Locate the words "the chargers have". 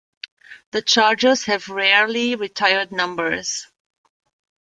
0.71-1.69